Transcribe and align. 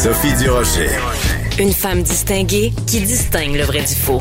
Sophie 0.00 0.32
Durocher. 0.36 0.90
Une 1.58 1.72
femme 1.72 2.04
distinguée 2.04 2.72
qui 2.86 3.00
distingue 3.00 3.56
le 3.56 3.64
vrai 3.64 3.80
du 3.80 3.94
faux. 3.96 4.20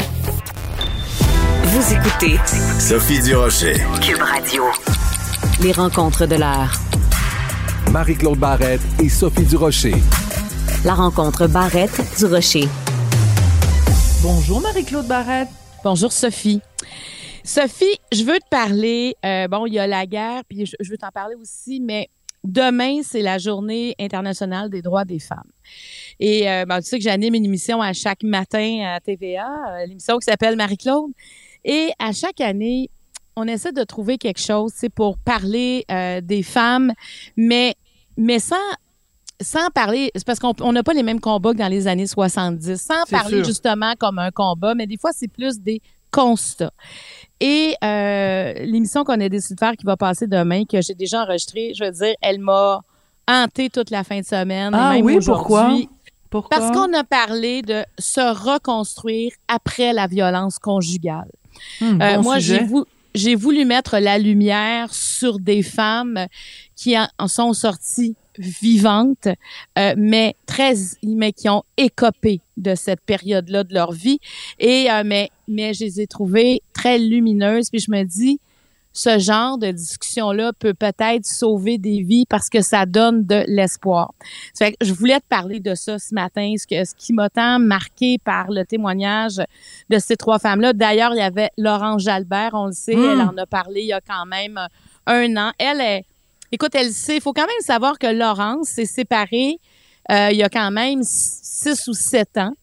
Vous 1.65 1.93
écoutez 1.93 2.38
Sophie 2.80 3.21
Durocher. 3.21 3.75
Cube 4.01 4.19
Radio. 4.19 4.63
Les 5.61 5.71
rencontres 5.71 6.25
de 6.25 6.33
l'heure. 6.33 6.71
Marie-Claude 7.92 8.39
Barrette 8.39 8.82
et 9.04 9.07
Sophie 9.07 9.45
Durocher. 9.45 9.93
La 10.84 10.95
rencontre 10.95 11.45
Barrette 11.45 12.02
du 12.18 12.25
Rocher. 12.25 12.68
Bonjour 14.23 14.62
Marie-Claude 14.62 15.07
Barrette. 15.07 15.50
Bonjour 15.84 16.12
Sophie. 16.12 16.59
Sophie, 17.44 18.00
je 18.12 18.23
veux 18.23 18.39
te 18.39 18.50
parler. 18.50 19.16
euh, 19.23 19.48
bon, 19.48 19.68
il 19.68 19.75
y 19.75 19.80
a 19.80 19.86
la 19.86 20.07
guerre, 20.07 20.41
puis 20.50 20.66
je, 20.66 20.75
je 20.80 20.89
veux 20.89 20.98
t'en 20.98 21.12
parler 21.12 21.36
aussi, 21.36 21.80
mais 21.80 22.09
demain, 22.44 23.02
c'est 23.04 23.22
la 23.22 23.38
journée 23.38 23.96
internationale 24.00 24.70
des 24.70 24.82
droits 24.82 25.06
des 25.06 25.20
femmes. 25.20 25.52
Et 26.20 26.50
euh, 26.50 26.66
ben, 26.66 26.80
tu 26.82 26.88
sais 26.88 26.98
que 26.98 27.04
j'anime 27.04 27.36
une 27.36 27.45
émission 27.45 27.82
à 27.82 27.94
chaque 27.94 28.23
matin 28.23 28.94
à 28.95 29.00
TVA, 29.00 29.48
euh, 29.48 29.86
l'émission 29.86 30.18
qui 30.18 30.26
s'appelle 30.26 30.55
Marie-Claude. 30.55 31.12
Et 31.66 31.92
à 32.00 32.12
chaque 32.12 32.42
année, 32.42 32.90
on 33.36 33.48
essaie 33.48 33.72
de 33.72 33.84
trouver 33.84 34.18
quelque 34.18 34.42
chose, 34.42 34.72
c'est 34.76 34.90
pour 34.90 35.18
parler 35.18 35.86
euh, 35.92 36.22
des 36.22 36.44
femmes, 36.44 36.92
mais, 37.36 37.76
mais 38.18 38.40
sans 38.40 38.56
sans 39.40 39.70
parler, 39.70 40.09
c'est 40.16 40.26
parce 40.26 40.40
qu'on 40.40 40.54
on 40.62 40.73
n'a 40.73 40.81
pas 40.81 40.94
les 40.94 41.04
mêmes 41.04 41.20
combats 41.20 41.54
que 41.54 41.59
dans 41.59 41.67
les 41.67 41.88
années 41.88 42.08
70, 42.08 42.76
sans 42.81 43.04
parler 43.09 43.38
sûr. 43.38 43.45
justement 43.45 43.94
comme 44.00 44.17
un 44.17 44.31
combat, 44.31 44.73
mais 44.73 44.88
des 44.88 44.98
fois, 44.98 45.12
c'est 45.14 45.28
plus 45.28 45.59
des 45.59 45.80
constats. 46.11 46.71
Et 47.39 47.75
euh, 47.84 48.53
l'émission 48.66 49.03
qu'on 49.03 49.20
a 49.21 49.29
décidé 49.29 49.55
de 49.55 49.59
faire 49.59 49.73
qui 49.73 49.85
va 49.85 49.95
passer 49.97 50.25
demain, 50.27 50.63
que 50.66 50.81
j'ai 50.81 50.95
déjà 50.95 51.23
enregistrée, 51.23 51.73
je 51.77 51.83
veux 51.83 51.91
dire, 51.91 52.16
elle 52.21 52.39
m'a 52.39 52.81
hanté 53.27 53.70
toute 53.70 53.91
la 53.91 54.03
fin 54.03 54.20
de 54.20 54.25
semaine. 54.25 54.73
et 54.73 54.77
Ah 54.77 54.93
même 54.93 55.05
oui, 55.05 55.20
pourquoi? 55.23 55.77
Pourquoi? 56.30 56.57
Parce 56.57 56.71
qu'on 56.71 56.91
a 56.93 57.03
parlé 57.03 57.61
de 57.61 57.83
se 57.99 58.20
reconstruire 58.53 59.31
après 59.47 59.94
la 59.94 60.08
violence 60.08 60.58
conjugale. 60.59 61.30
Hmm, 61.80 62.02
Euh, 62.02 62.16
bon 62.17 62.23
moi, 62.23 62.39
j'ai 62.39 62.64
vou- 62.64 62.86
j'ai 63.16 63.36
voulu 63.36 63.66
mettre 63.66 63.97
la 63.97 64.17
lumière 64.17 64.94
sur 64.94 65.39
des 65.39 65.64
femmes 65.64 66.27
qui 66.75 66.97
en, 66.97 67.08
en 67.17 67.27
sont 67.27 67.53
sorties 67.53 68.16
vivantes, 68.38 69.27
euh, 69.80 69.94
mais 69.97 70.36
très, 70.45 70.73
mais 71.03 71.31
qui 71.33 71.49
ont 71.49 71.64
écopé 71.77 72.42
de 72.58 72.75
cette 72.75 73.02
période-là 73.02 73.64
de 73.64 73.73
leur 73.73 73.92
vie. 73.92 74.19
Et 74.59 74.92
euh, 74.92 75.03
mais, 75.05 75.30
mais 75.48 75.73
je 75.73 75.86
les 75.86 76.02
ai 76.02 76.08
trouvées 76.08 76.62
très 76.73 76.98
lumineuses. 76.98 77.70
Puis 77.70 77.80
je 77.80 77.92
me 77.92 78.03
dis, 78.03 78.40
ce 78.94 79.20
genre 79.20 79.58
de 79.58 79.70
discussion-là 79.72 80.54
peut 80.58 80.73
peut-être 80.73 81.26
sauver 81.26 81.78
des 81.78 82.02
vies 82.02 82.26
parce 82.28 82.50
que 82.50 82.62
ça 82.62 82.86
donne 82.86 83.26
de 83.26 83.44
l'espoir. 83.48 84.14
Fait 84.58 84.72
que 84.72 84.86
je 84.86 84.94
voulais 84.94 85.20
te 85.20 85.28
parler 85.30 85.59
de 85.59 85.76
ça 85.76 86.00
ce 86.00 86.16
matin, 86.16 86.54
ce, 86.58 86.66
que, 86.66 86.84
ce 86.84 86.95
qui 86.95 87.14
m'a 87.14 87.30
tant 87.30 87.59
marqué 87.59 88.17
par 88.17 88.50
le 88.50 88.66
témoignage 88.66 89.42
de 89.89 90.00
ces 90.00 90.17
trois 90.17 90.39
femmes-là. 90.39 90.73
D'ailleurs, 90.73 91.14
il 91.14 91.20
y 91.20 91.22
avait 91.22 91.52
Laurence 91.58 92.02
Jalbert, 92.04 92.52
on 92.54 92.67
le 92.67 92.72
sait, 92.72 92.94
elle 92.94 93.22
en 93.22 93.38
a 93.38 93.45
parlé 93.45 93.82
il 93.82 93.88
y 93.88 93.94
a 93.94 94.02
quand 94.02 94.26
même 94.26 94.59
un 95.06 95.38
an. 95.38 95.52
Elle 95.59 95.82
est, 95.82 96.06
écoute, 96.52 96.73
elle 96.73 96.92
sait, 96.92 97.17
il 97.17 97.22
faut 97.22 97.34
quand 97.34 97.45
même 97.45 97.61
savoir 97.61 98.00
que 98.00 98.08
Laurence 98.08 98.70
s'est 98.70 98.86
séparée 98.86 99.59
euh, 100.09 100.30
il 100.32 100.38
y 100.38 100.44
a 100.44 100.50
quand 100.50 100.72
même 100.72 101.02
six 101.04 101.88
ou 101.88 101.94
sept 101.94 102.38
ans. 102.38 102.54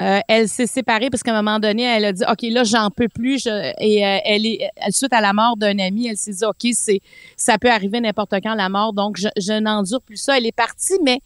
Euh, 0.00 0.20
elle 0.28 0.48
s'est 0.48 0.66
séparée 0.66 1.10
parce 1.10 1.22
qu'à 1.22 1.32
un 1.32 1.42
moment 1.42 1.58
donné, 1.58 1.82
elle 1.82 2.04
a 2.06 2.12
dit 2.12 2.22
OK, 2.30 2.42
là, 2.50 2.64
j'en 2.64 2.88
peux 2.90 3.08
plus. 3.08 3.42
Je- 3.42 3.72
et 3.80 4.06
euh, 4.06 4.18
elle 4.24 4.46
est 4.46 4.70
suite 4.90 5.12
à 5.12 5.20
la 5.20 5.32
mort 5.32 5.56
d'un 5.58 5.78
ami, 5.78 6.06
elle 6.08 6.16
s'est 6.16 6.32
dit 6.32 6.44
OK, 6.44 6.68
c'est 6.72 7.00
ça 7.36 7.58
peut 7.58 7.70
arriver 7.70 8.00
n'importe 8.00 8.32
quand 8.42 8.54
la 8.54 8.68
mort, 8.70 8.92
donc 8.94 9.16
je, 9.18 9.28
je 9.36 9.52
n'endure 9.52 10.00
plus 10.00 10.16
ça. 10.16 10.38
Elle 10.38 10.46
est 10.46 10.52
partie, 10.56 10.94
mais 11.04 11.20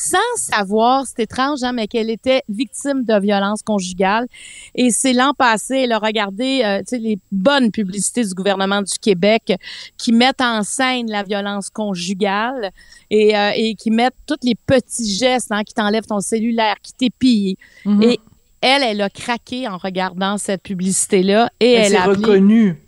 sans 0.00 0.18
savoir, 0.36 1.06
c'est 1.06 1.24
étrange, 1.24 1.64
hein, 1.64 1.72
mais 1.72 1.88
qu'elle 1.88 2.08
était 2.08 2.42
victime 2.48 3.02
de 3.02 3.18
violence 3.18 3.62
conjugale. 3.62 4.28
Et 4.76 4.90
c'est 4.90 5.12
l'an 5.12 5.34
passé, 5.34 5.78
elle 5.78 5.92
a 5.92 5.98
regardé 5.98 6.62
euh, 6.64 6.78
tu 6.78 6.90
sais, 6.90 6.98
les 6.98 7.18
bonnes 7.32 7.72
publicités 7.72 8.22
du 8.22 8.32
gouvernement 8.32 8.80
du 8.80 8.96
Québec 9.00 9.54
qui 9.96 10.12
mettent 10.12 10.40
en 10.40 10.62
scène 10.62 11.10
la 11.10 11.24
violence 11.24 11.68
conjugale 11.68 12.70
et, 13.10 13.36
euh, 13.36 13.50
et 13.56 13.74
qui 13.74 13.90
mettent 13.90 14.14
tous 14.24 14.36
les 14.44 14.54
petits 14.54 15.16
gestes 15.16 15.50
hein, 15.50 15.64
qui 15.64 15.74
t'enlèvent 15.74 16.06
ton 16.06 16.20
cellulaire, 16.20 16.76
qui 16.80 16.92
t'épillent. 16.92 17.56
Mhm. 17.84 18.02
Et 18.04 18.20
elle, 18.60 18.84
elle 18.84 19.00
a 19.00 19.10
craqué 19.10 19.66
en 19.66 19.78
regardant 19.78 20.38
cette 20.38 20.62
publicité-là 20.62 21.50
et 21.58 21.72
Elle 21.72 21.86
elle, 21.86 21.90
s'est 21.90 21.96
a 21.96 22.02
appelé 22.04 22.24
reconnue. 22.24 22.87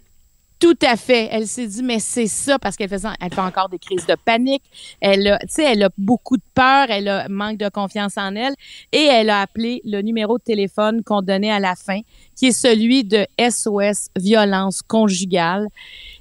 Tout 0.60 0.78
à 0.82 0.97
fait. 0.97 1.28
Elle 1.32 1.47
s'est 1.47 1.66
dit, 1.66 1.82
mais 1.82 1.98
c'est 1.98 2.26
ça, 2.26 2.59
parce 2.59 2.76
qu'elle 2.76 2.91
elle 2.93 3.34
fait 3.34 3.41
encore 3.41 3.71
des 3.71 3.78
crises 3.78 4.06
de 4.06 4.15
panique. 4.15 4.62
Elle 5.00 5.26
a, 5.26 5.38
tu 5.38 5.47
sais, 5.48 5.65
elle 5.65 5.82
a 5.82 5.91
beaucoup 5.97 6.37
de 6.37 6.43
peur, 6.54 6.87
elle 6.91 7.09
a 7.09 7.28
manque 7.28 7.56
de 7.56 7.69
confiance 7.71 8.19
en 8.19 8.37
elle, 8.37 8.54
et 8.93 9.04
elle 9.04 9.31
a 9.31 9.41
appelé 9.41 9.81
le 9.84 10.03
numéro 10.03 10.37
de 10.37 10.43
téléphone 10.43 11.03
qu'on 11.03 11.22
donnait 11.22 11.50
à 11.50 11.60
la 11.60 11.75
fin, 11.75 12.00
qui 12.37 12.49
est 12.49 12.53
celui 12.53 13.04
de 13.04 13.26
SOS 13.41 14.09
violence 14.16 14.82
conjugale. 14.82 15.66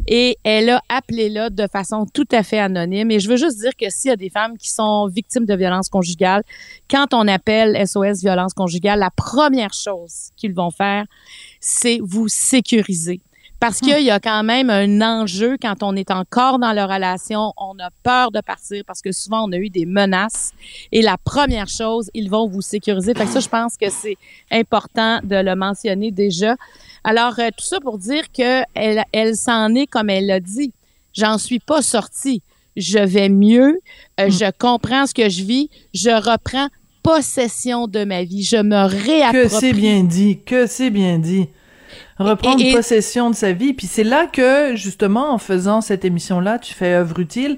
Et 0.08 0.38
elle 0.44 0.70
a 0.70 0.82
appelé 0.88 1.30
là 1.30 1.50
de 1.50 1.68
façon 1.68 2.06
tout 2.12 2.28
à 2.32 2.42
fait 2.42 2.60
anonyme. 2.60 3.12
Et 3.12 3.20
je 3.20 3.28
veux 3.28 3.38
juste 3.38 3.60
dire 3.60 3.76
que 3.78 3.90
s'il 3.90 4.10
y 4.10 4.14
a 4.14 4.18
des 4.18 4.30
femmes 4.30 4.58
qui 4.58 4.70
sont 4.70 5.08
victimes 5.08 5.46
de 5.46 5.56
violence 5.56 5.90
conjugale, 5.90 6.44
quand 6.90 7.14
on 7.14 7.28
appelle 7.28 7.76
SOS 7.86 8.22
violence 8.22 8.54
conjugale, 8.54 9.00
la 9.00 9.12
première 9.12 9.74
chose 9.74 10.30
qu'ils 10.38 10.54
vont 10.54 10.72
faire, 10.72 11.06
c'est 11.60 12.00
vous 12.02 12.30
sécuriser. 12.30 13.22
Parce 13.60 13.80
qu'il 13.82 14.04
y 14.04 14.10
a 14.10 14.20
quand 14.20 14.44
même 14.44 14.70
un 14.70 15.02
enjeu 15.02 15.58
quand 15.62 15.84
on 15.84 15.96
est 15.96 16.12
encore 16.12 16.60
dans 16.60 16.72
la 16.72 16.88
relation, 16.88 17.54
on 17.58 17.78
a 17.80 17.90
peur 18.04 18.32
de 18.32 18.40
partir 18.40 18.84
parce 18.88 19.02
que 19.02 19.12
souvent 19.12 19.48
on 19.48 19.52
a 19.52 19.58
eu 19.58 19.70
des 19.70 19.86
menaces. 19.86 20.54
Et 20.94 21.02
la 21.02 21.18
première 21.18 21.68
chose, 21.68 22.10
ils 22.14 22.30
vont 22.30 22.48
vous 22.48 22.62
sécuriser. 22.62 23.14
Fait 23.14 23.26
que 23.26 23.32
ça, 23.32 23.42
je 23.42 23.50
pense 23.50 23.76
que 23.76 23.90
c'est 23.90 24.18
important 24.50 25.20
de 25.24 25.36
le 25.36 25.56
mentionner 25.56 26.12
déjà. 26.12 26.56
Alors, 27.04 27.38
euh, 27.40 27.50
tout 27.56 27.66
ça 27.66 27.80
pour 27.82 27.98
dire 27.98 28.32
que 28.32 28.62
elle, 28.74 29.04
elle 29.12 29.36
s'en 29.36 29.76
est, 29.76 29.88
comme 29.88 30.10
elle 30.10 30.28
l'a 30.28 30.40
dit, 30.40 30.74
j'en 31.14 31.38
suis 31.38 31.60
pas 31.60 31.82
sortie. 31.82 32.42
Je 32.78 33.00
vais 33.00 33.30
mieux, 33.30 33.80
euh, 34.20 34.30
je 34.30 34.50
comprends 34.58 35.06
ce 35.06 35.14
que 35.14 35.28
je 35.28 35.44
vis, 35.44 35.70
je 35.94 36.12
reprends 36.12 36.70
possession 37.04 37.88
de 37.88 38.04
ma 38.04 38.24
vie, 38.24 38.44
je 38.44 38.58
me 38.58 38.86
réapproprie. 38.86 39.44
Que 39.44 39.48
c'est 39.50 39.74
bien 39.74 40.04
dit, 40.04 40.40
que 40.46 40.66
c'est 40.66 40.90
bien 40.90 41.18
dit. 41.18 41.50
Reprendre 42.18 42.62
Et- 42.62 42.70
et- 42.72 42.74
possession 42.74 43.30
de 43.30 43.36
sa 43.36 43.52
vie. 43.54 43.74
Puis 43.74 43.88
c'est 43.88 44.04
là 44.04 44.26
que, 44.32 44.76
justement, 44.76 45.34
en 45.34 45.38
faisant 45.38 45.82
cette 45.82 46.06
émission-là, 46.06 46.60
tu 46.60 46.74
fais 46.74 46.94
œuvre 46.96 47.20
utile. 47.20 47.58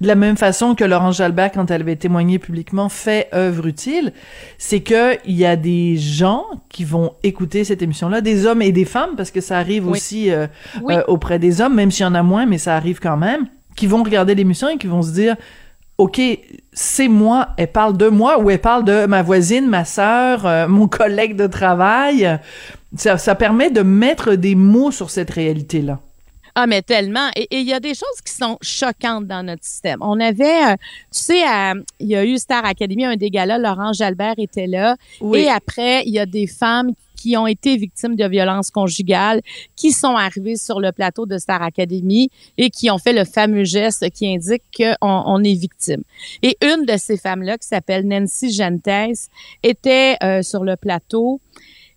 De 0.00 0.06
la 0.06 0.14
même 0.14 0.36
façon 0.36 0.74
que 0.74 0.84
Laurence 0.84 1.16
Jalbert, 1.18 1.52
quand 1.52 1.70
elle 1.70 1.82
avait 1.82 1.96
témoigné 1.96 2.38
publiquement, 2.38 2.88
fait 2.88 3.28
œuvre 3.34 3.66
utile. 3.66 4.12
C'est 4.58 4.80
que 4.80 5.16
il 5.26 5.36
y 5.36 5.46
a 5.46 5.56
des 5.56 5.96
gens 5.96 6.44
qui 6.68 6.84
vont 6.84 7.12
écouter 7.22 7.64
cette 7.64 7.82
émission-là, 7.82 8.20
des 8.20 8.46
hommes 8.46 8.62
et 8.62 8.72
des 8.72 8.84
femmes, 8.84 9.10
parce 9.16 9.30
que 9.30 9.40
ça 9.40 9.58
arrive 9.58 9.86
Oui. 9.86 9.92
aussi 9.92 10.30
euh, 10.30 10.46
Oui. 10.82 10.94
euh, 10.94 11.02
auprès 11.08 11.38
des 11.38 11.60
hommes, 11.60 11.74
même 11.74 11.90
s'il 11.90 12.04
y 12.04 12.08
en 12.08 12.14
a 12.14 12.22
moins, 12.22 12.46
mais 12.46 12.58
ça 12.58 12.74
arrive 12.76 12.98
quand 13.00 13.16
même, 13.16 13.46
qui 13.76 13.86
vont 13.86 14.02
regarder 14.02 14.34
l'émission 14.34 14.68
et 14.68 14.76
qui 14.76 14.86
vont 14.88 15.02
se 15.02 15.12
dire, 15.12 15.36
OK, 15.98 16.18
c'est 16.72 17.08
moi, 17.08 17.48
elle 17.58 17.70
parle 17.70 17.96
de 17.98 18.08
moi 18.08 18.38
ou 18.40 18.48
elle 18.48 18.58
parle 18.60 18.84
de 18.84 19.04
ma 19.04 19.20
voisine, 19.22 19.66
ma 19.68 19.84
sœur, 19.84 20.46
euh, 20.46 20.66
mon 20.66 20.88
collègue 20.88 21.36
de 21.36 21.46
travail. 21.46 22.38
Ça, 22.96 23.18
ça 23.18 23.34
permet 23.34 23.70
de 23.70 23.82
mettre 23.82 24.34
des 24.34 24.54
mots 24.54 24.90
sur 24.90 25.10
cette 25.10 25.30
réalité-là. 25.30 26.00
Ah, 26.54 26.66
mais 26.66 26.82
tellement. 26.82 27.28
Et 27.36 27.46
il 27.50 27.66
y 27.66 27.72
a 27.72 27.80
des 27.80 27.94
choses 27.94 28.20
qui 28.24 28.32
sont 28.32 28.58
choquantes 28.60 29.26
dans 29.26 29.44
notre 29.44 29.64
système. 29.64 29.98
On 30.00 30.18
avait, 30.18 30.72
euh, 30.72 30.76
tu 31.12 31.22
sais, 31.22 31.42
il 32.00 32.08
y 32.08 32.16
a 32.16 32.24
eu 32.24 32.38
Star 32.38 32.64
Academy, 32.64 33.04
un 33.04 33.16
des 33.16 33.30
galas, 33.30 33.58
Laurent 33.58 33.92
Jalbert 33.92 34.34
était 34.38 34.66
là. 34.66 34.96
Oui. 35.20 35.40
Et 35.40 35.48
après, 35.48 36.02
il 36.06 36.12
y 36.12 36.18
a 36.18 36.26
des 36.26 36.46
femmes 36.46 36.92
qui 37.20 37.36
ont 37.36 37.46
été 37.46 37.76
victimes 37.76 38.16
de 38.16 38.26
violences 38.26 38.70
conjugales, 38.70 39.42
qui 39.76 39.92
sont 39.92 40.16
arrivées 40.16 40.56
sur 40.56 40.80
le 40.80 40.90
plateau 40.90 41.26
de 41.26 41.36
Star 41.36 41.62
Academy 41.62 42.30
et 42.56 42.70
qui 42.70 42.90
ont 42.90 42.98
fait 42.98 43.12
le 43.12 43.24
fameux 43.24 43.64
geste 43.64 44.08
qui 44.10 44.26
indique 44.26 44.62
qu'on 44.74 44.96
on 45.00 45.44
est 45.44 45.54
victime. 45.54 46.02
Et 46.42 46.56
une 46.62 46.86
de 46.86 46.96
ces 46.96 47.18
femmes-là, 47.18 47.58
qui 47.58 47.68
s'appelle 47.68 48.06
Nancy 48.06 48.52
Gentes, 48.52 49.28
était 49.62 50.16
euh, 50.22 50.42
sur 50.42 50.64
le 50.64 50.76
plateau. 50.76 51.40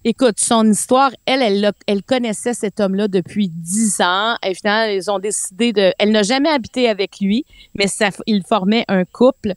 Écoute, 0.06 0.38
son 0.38 0.70
histoire, 0.70 1.12
elle, 1.26 1.72
elle, 1.88 2.04
connaissait 2.04 2.54
cet 2.54 2.82
homme-là 2.82 3.08
depuis 3.08 3.48
dix 3.48 4.02
ans. 4.02 4.36
Et 4.46 4.54
finalement, 4.54 4.92
ils 4.92 5.10
ont 5.10 5.20
décidé 5.20 5.72
de. 5.72 5.94
Elle 5.98 6.12
n'a 6.12 6.24
jamais 6.24 6.50
habité 6.50 6.90
avec 6.90 7.20
lui, 7.22 7.46
mais 7.74 7.86
ils 8.28 8.44
formaient 8.44 8.84
un 8.90 9.06
couple. 9.06 9.54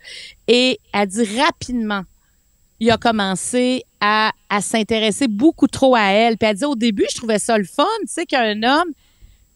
Et 0.47 0.79
elle 0.93 1.09
dit 1.09 1.25
rapidement, 1.41 2.03
il 2.79 2.91
a 2.93 2.97
commencé 2.97 3.83
à, 4.01 4.31
à 4.49 4.61
s'intéresser 4.61 5.27
beaucoup 5.27 5.67
trop 5.67 5.97
à 5.97 6.13
elle. 6.13 6.37
Puis 6.37 6.49
elle 6.49 6.57
dit 6.57 6.65
au 6.65 6.77
début, 6.77 7.07
je 7.11 7.17
trouvais 7.17 7.41
ça 7.41 7.59
le 7.59 7.65
fun, 7.65 7.85
tu 8.03 8.07
sais, 8.07 8.25
qu'un 8.25 8.63
homme 8.63 8.93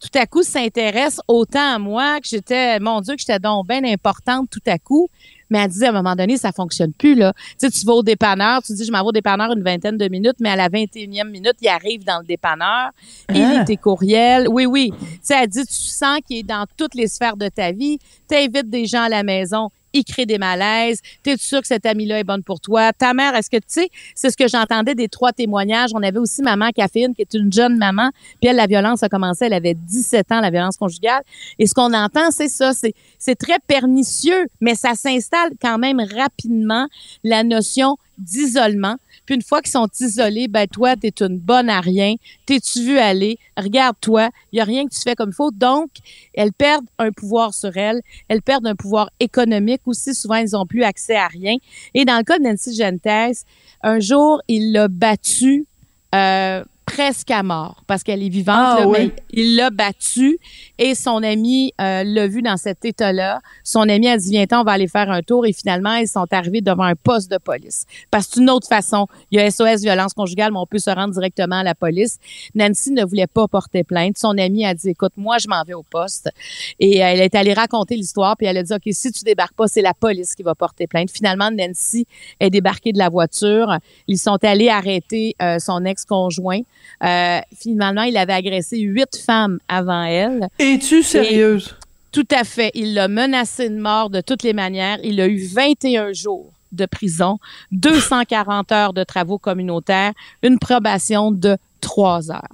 tout 0.00 0.18
à 0.18 0.26
coup 0.26 0.42
s'intéresse 0.42 1.20
autant 1.28 1.74
à 1.74 1.78
moi 1.78 2.20
que 2.20 2.26
j'étais, 2.26 2.80
mon 2.80 3.00
Dieu, 3.00 3.14
que 3.14 3.20
j'étais 3.20 3.38
donc 3.38 3.68
bien 3.68 3.84
importante 3.84 4.48
tout 4.50 4.62
à 4.66 4.78
coup. 4.78 5.08
Mais 5.50 5.58
elle 5.58 5.68
dit, 5.70 5.84
à 5.84 5.88
un 5.90 5.92
moment 5.92 6.14
donné, 6.14 6.36
ça 6.36 6.52
fonctionne 6.52 6.92
plus, 6.92 7.14
là. 7.14 7.32
Tu 7.58 7.68
sais, 7.68 7.70
tu 7.70 7.84
vas 7.84 7.92
au 7.94 8.02
dépanneur, 8.02 8.62
tu 8.62 8.72
dis, 8.72 8.84
je 8.84 8.92
m'en 8.92 9.00
vais 9.02 9.08
au 9.08 9.12
dépanneur 9.12 9.50
une 9.52 9.62
vingtaine 9.62 9.96
de 9.98 10.08
minutes, 10.08 10.36
mais 10.40 10.50
à 10.50 10.56
la 10.56 10.68
21e 10.68 11.28
minute, 11.28 11.54
il 11.60 11.68
arrive 11.68 12.04
dans 12.04 12.20
le 12.20 12.24
dépanneur, 12.24 12.90
il 13.34 13.42
Ah. 13.42 13.58
lit 13.58 13.64
tes 13.64 13.76
courriels. 13.76 14.46
Oui, 14.48 14.66
oui. 14.66 14.92
Tu 15.00 15.18
sais, 15.22 15.34
elle 15.42 15.48
dit, 15.48 15.64
tu 15.66 15.74
sens 15.74 16.18
qu'il 16.26 16.38
est 16.38 16.42
dans 16.44 16.64
toutes 16.76 16.94
les 16.94 17.08
sfères 17.08 17.36
de 17.36 17.48
ta 17.48 17.72
vie, 17.72 17.98
t'invites 18.28 18.70
des 18.70 18.86
gens 18.86 19.02
à 19.02 19.08
la 19.08 19.22
maison, 19.22 19.70
il 19.92 20.04
crée 20.04 20.26
des 20.26 20.38
malaises, 20.38 21.00
t'es 21.22 21.36
sûr 21.36 21.60
que 21.60 21.66
cette 21.66 21.86
amie-là 21.86 22.20
est 22.20 22.24
bonne 22.24 22.42
pour 22.42 22.60
toi, 22.60 22.92
ta 22.92 23.14
mère, 23.14 23.34
est-ce 23.34 23.50
que 23.50 23.56
tu 23.56 23.64
sais, 23.68 23.88
c'est 24.14 24.30
ce 24.30 24.36
que 24.36 24.48
j'entendais 24.48 24.94
des 24.94 25.08
trois 25.08 25.32
témoignages. 25.32 25.90
On 25.94 26.02
avait 26.02 26.18
aussi 26.18 26.42
maman 26.42 26.70
Caféine, 26.70 27.14
qui 27.14 27.22
est 27.22 27.34
une 27.34 27.52
jeune 27.52 27.76
maman, 27.76 28.10
puis 28.40 28.50
elle, 28.50 28.56
la 28.56 28.66
violence 28.66 29.02
a 29.02 29.08
commencé, 29.08 29.46
elle 29.46 29.52
avait 29.52 29.74
17 29.74 30.32
ans, 30.32 30.40
la 30.40 30.50
violence 30.50 30.76
conjugale. 30.76 31.22
Et 31.58 31.66
ce 31.66 31.74
qu'on 31.74 31.92
entend, 31.92 32.30
c'est 32.30 32.48
ça, 32.48 32.72
c'est, 32.72 32.94
c'est 33.18 33.36
très 33.36 33.58
pernicieux, 33.66 34.46
mais 34.60 34.74
ça 34.74 34.94
s'installe 34.94 35.52
quand 35.60 35.78
même 35.78 36.00
rapidement, 36.00 36.88
la 37.24 37.42
notion 37.42 37.96
d'isolement. 38.18 38.96
Puis 39.30 39.36
une 39.36 39.42
fois 39.42 39.62
qu'ils 39.62 39.70
sont 39.70 39.86
isolés, 40.00 40.48
ben 40.48 40.66
toi, 40.66 40.96
t'es 40.96 41.12
une 41.20 41.38
bonne 41.38 41.70
à 41.70 41.80
rien. 41.80 42.16
T'es-tu 42.46 42.82
vu 42.82 42.98
aller? 42.98 43.38
Regarde-toi. 43.56 44.30
Il 44.50 44.56
y 44.56 44.60
a 44.60 44.64
rien 44.64 44.84
que 44.86 44.92
tu 44.92 45.00
fais 45.00 45.14
comme 45.14 45.28
il 45.30 45.36
faut. 45.36 45.52
Donc, 45.52 45.88
elles 46.34 46.52
perdent 46.52 46.88
un 46.98 47.12
pouvoir 47.12 47.54
sur 47.54 47.76
elles. 47.76 48.00
Elles 48.26 48.42
perdent 48.42 48.66
un 48.66 48.74
pouvoir 48.74 49.08
économique 49.20 49.82
aussi. 49.86 50.16
Souvent, 50.16 50.34
elles 50.34 50.50
n'ont 50.50 50.66
plus 50.66 50.82
accès 50.82 51.14
à 51.14 51.28
rien. 51.28 51.54
Et 51.94 52.04
dans 52.04 52.16
le 52.16 52.24
cas 52.24 52.40
de 52.40 52.42
Nancy 52.42 52.74
Gentes, 52.74 53.44
un 53.84 54.00
jour, 54.00 54.42
il 54.48 54.72
l'a 54.72 54.88
battue 54.88 55.64
euh, 56.12 56.64
presque 56.92 57.30
à 57.30 57.42
mort 57.42 57.82
parce 57.86 58.02
qu'elle 58.02 58.22
est 58.22 58.28
vivante, 58.28 58.56
Ah, 58.58 58.76
là, 58.80 58.88
oui. 58.88 58.98
mais 58.98 59.12
il 59.32 59.56
l'a 59.56 59.70
battue 59.70 60.38
et 60.78 60.94
son 60.94 61.22
ami 61.22 61.72
euh, 61.80 62.02
l'a 62.04 62.26
vu 62.26 62.42
dans 62.42 62.56
cet 62.56 62.84
état-là. 62.84 63.40
Son 63.64 63.88
ami 63.88 64.08
a 64.08 64.16
dit, 64.16 64.30
viens 64.30 64.46
on 64.52 64.64
va 64.64 64.72
aller 64.72 64.88
faire 64.88 65.10
un 65.10 65.22
tour 65.22 65.46
et 65.46 65.52
finalement, 65.52 65.94
ils 65.94 66.08
sont 66.08 66.26
arrivés 66.32 66.60
devant 66.60 66.82
un 66.84 66.94
poste 66.94 67.30
de 67.30 67.38
police. 67.38 67.84
Parce 68.10 68.26
que 68.26 68.34
c'est 68.34 68.40
une 68.40 68.50
autre 68.50 68.66
façon. 68.68 69.06
Il 69.30 69.38
y 69.38 69.40
a 69.42 69.50
SOS 69.50 69.82
violence 69.82 70.12
conjugale, 70.14 70.52
mais 70.52 70.58
on 70.58 70.66
peut 70.66 70.78
se 70.78 70.90
rendre 70.90 71.12
directement 71.14 71.56
à 71.56 71.62
la 71.62 71.74
police. 71.74 72.18
Nancy 72.54 72.90
ne 72.92 73.04
voulait 73.04 73.26
pas 73.26 73.46
porter 73.48 73.84
plainte. 73.84 74.18
Son 74.18 74.36
ami 74.38 74.64
a 74.64 74.74
dit, 74.74 74.90
écoute, 74.90 75.12
moi, 75.16 75.38
je 75.38 75.48
m'en 75.48 75.62
vais 75.64 75.74
au 75.74 75.82
poste. 75.82 76.30
Et 76.78 76.98
elle 76.98 77.20
est 77.20 77.34
allée 77.34 77.54
raconter 77.54 77.96
l'histoire, 77.96 78.36
puis 78.36 78.46
elle 78.46 78.56
a 78.58 78.62
dit, 78.62 78.72
OK, 78.72 78.82
si 78.92 79.12
tu 79.12 79.24
débarques 79.24 79.54
pas, 79.54 79.68
c'est 79.68 79.82
la 79.82 79.94
police 79.94 80.34
qui 80.34 80.42
va 80.42 80.54
porter 80.54 80.86
plainte. 80.86 81.10
Finalement, 81.10 81.50
Nancy 81.50 82.06
est 82.40 82.50
débarquée 82.50 82.92
de 82.92 82.98
la 82.98 83.08
voiture. 83.08 83.76
Ils 84.08 84.18
sont 84.18 84.38
allés 84.42 84.68
arrêter 84.68 85.36
euh, 85.42 85.58
son 85.58 85.84
ex-conjoint. 85.84 86.60
Euh, 87.02 87.40
finalement, 87.58 88.02
il 88.02 88.16
avait 88.16 88.32
agressé 88.32 88.78
huit 88.78 89.16
femmes 89.24 89.58
avant 89.68 90.02
elle. 90.04 90.48
Es-tu 90.58 91.02
sérieuse? 91.02 91.76
Tout 92.12 92.26
à 92.32 92.44
fait. 92.44 92.70
Il 92.74 92.94
l'a 92.94 93.08
menacé 93.08 93.68
de 93.70 93.78
mort 93.80 94.10
de 94.10 94.20
toutes 94.20 94.42
les 94.42 94.52
manières. 94.52 94.98
Il 95.04 95.20
a 95.20 95.26
eu 95.28 95.44
21 95.46 96.12
jours 96.12 96.52
de 96.72 96.86
prison, 96.86 97.38
240 97.72 98.70
heures 98.72 98.92
de 98.92 99.02
travaux 99.04 99.38
communautaires, 99.38 100.12
une 100.42 100.58
probation 100.58 101.32
de 101.32 101.56
trois 101.80 102.30
heures. 102.30 102.48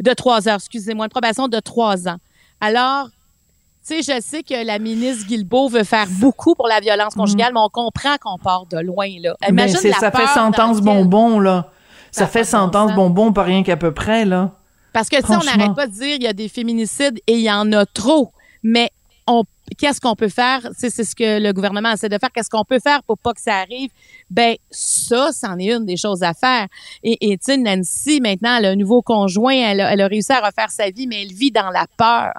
De 0.00 0.12
trois 0.14 0.48
heures, 0.48 0.56
excusez-moi, 0.56 1.06
une 1.06 1.10
probation 1.10 1.46
de 1.48 1.58
trois 1.60 2.08
ans. 2.08 2.16
Alors, 2.60 3.08
tu 3.86 4.02
sais, 4.02 4.14
je 4.16 4.20
sais 4.22 4.42
que 4.42 4.64
la 4.64 4.78
ministre 4.78 5.26
Guilbeault 5.26 5.68
veut 5.68 5.84
faire 5.84 6.06
beaucoup 6.20 6.54
pour 6.54 6.68
la 6.68 6.80
violence 6.80 7.14
conjugale, 7.14 7.52
mais 7.52 7.60
on 7.60 7.68
comprend 7.68 8.16
qu'on 8.18 8.38
part 8.38 8.66
de 8.66 8.78
loin, 8.78 9.08
là. 9.20 9.34
Imagine 9.48 9.76
la 9.90 9.92
ça 9.98 10.10
fait 10.10 10.18
peur 10.18 10.28
sentence 10.28 10.78
laquelle- 10.78 10.84
bonbon, 11.04 11.38
là. 11.40 11.70
Ça 12.10 12.26
fait 12.26 12.44
sentence 12.44 12.94
bonbon, 12.94 13.32
pas 13.32 13.44
rien 13.44 13.62
qu'à 13.62 13.76
peu 13.76 13.92
près, 13.92 14.24
là. 14.24 14.56
Parce 14.92 15.08
que, 15.08 15.16
tu 15.16 15.26
sais, 15.26 15.36
on 15.36 15.44
n'arrête 15.44 15.74
pas 15.74 15.86
de 15.86 15.92
dire 15.92 16.16
il 16.16 16.22
y 16.22 16.26
a 16.26 16.32
des 16.32 16.48
féminicides 16.48 17.20
et 17.26 17.34
il 17.34 17.42
y 17.42 17.50
en 17.50 17.72
a 17.72 17.86
trop. 17.86 18.32
Mais 18.62 18.90
on, 19.26 19.44
qu'est-ce 19.78 20.00
qu'on 20.00 20.16
peut 20.16 20.28
faire? 20.28 20.68
C'est, 20.76 20.90
c'est 20.90 21.04
ce 21.04 21.14
que 21.14 21.40
le 21.40 21.52
gouvernement 21.52 21.92
essaie 21.92 22.08
de 22.08 22.18
faire. 22.18 22.30
Qu'est-ce 22.34 22.50
qu'on 22.50 22.64
peut 22.64 22.80
faire 22.82 23.02
pour 23.04 23.16
pas 23.16 23.32
que 23.32 23.40
ça 23.40 23.58
arrive? 23.58 23.90
Ben, 24.28 24.56
ça, 24.70 25.30
c'en 25.32 25.58
est 25.58 25.72
une 25.72 25.86
des 25.86 25.96
choses 25.96 26.22
à 26.24 26.34
faire. 26.34 26.66
Et, 27.04 27.16
tu 27.38 27.52
sais, 27.52 27.56
Nancy, 27.56 28.20
maintenant, 28.20 28.56
elle 28.56 28.66
a 28.66 28.70
un 28.70 28.76
nouveau 28.76 29.02
conjoint. 29.02 29.54
Elle 29.54 29.80
a, 29.80 29.92
elle 29.92 30.00
a 30.00 30.08
réussi 30.08 30.32
à 30.32 30.40
refaire 30.40 30.70
sa 30.70 30.90
vie, 30.90 31.06
mais 31.06 31.22
elle 31.22 31.32
vit 31.32 31.52
dans 31.52 31.70
la 31.70 31.86
peur. 31.96 32.32